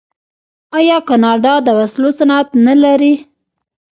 [0.77, 3.13] آیا کاناډا د وسلو صنعت نلري؟